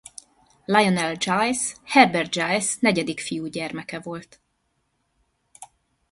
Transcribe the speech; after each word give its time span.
Lionel 0.67 1.15
Giles 1.15 1.75
Herbert 1.83 2.31
Giles 2.31 2.77
negyedik 2.79 3.19
fiú 3.19 3.45
gyermeke 3.45 3.99
volt. 3.99 4.41